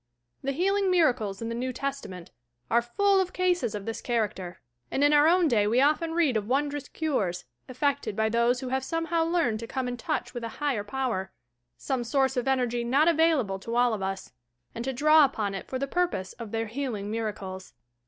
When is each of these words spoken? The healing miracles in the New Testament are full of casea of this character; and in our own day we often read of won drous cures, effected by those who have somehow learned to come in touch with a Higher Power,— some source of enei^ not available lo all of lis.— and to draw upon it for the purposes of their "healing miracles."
The 0.41 0.51
healing 0.53 0.89
miracles 0.89 1.43
in 1.43 1.49
the 1.49 1.53
New 1.53 1.71
Testament 1.71 2.31
are 2.71 2.81
full 2.81 3.21
of 3.21 3.33
casea 3.33 3.75
of 3.75 3.85
this 3.85 4.01
character; 4.01 4.59
and 4.89 5.03
in 5.03 5.13
our 5.13 5.27
own 5.27 5.47
day 5.47 5.67
we 5.67 5.79
often 5.79 6.15
read 6.15 6.35
of 6.35 6.47
won 6.47 6.71
drous 6.71 6.91
cures, 6.91 7.45
effected 7.69 8.15
by 8.15 8.27
those 8.27 8.61
who 8.61 8.69
have 8.69 8.83
somehow 8.83 9.23
learned 9.23 9.59
to 9.59 9.67
come 9.67 9.87
in 9.87 9.97
touch 9.97 10.33
with 10.33 10.43
a 10.43 10.57
Higher 10.59 10.83
Power,— 10.83 11.31
some 11.77 12.03
source 12.03 12.35
of 12.35 12.45
enei^ 12.45 12.83
not 12.83 13.07
available 13.07 13.61
lo 13.67 13.75
all 13.75 13.93
of 13.93 14.01
lis.— 14.01 14.31
and 14.73 14.83
to 14.85 14.91
draw 14.91 15.23
upon 15.23 15.53
it 15.53 15.67
for 15.67 15.77
the 15.77 15.85
purposes 15.85 16.33
of 16.39 16.49
their 16.49 16.65
"healing 16.65 17.11
miracles." 17.11 17.73